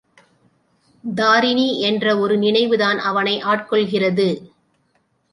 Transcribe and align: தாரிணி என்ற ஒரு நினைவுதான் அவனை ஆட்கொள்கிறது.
தாரிணி 1.03 1.79
என்ற 1.81 2.17
ஒரு 2.17 2.37
நினைவுதான் 2.37 2.99
அவனை 2.99 3.41
ஆட்கொள்கிறது. 3.43 4.27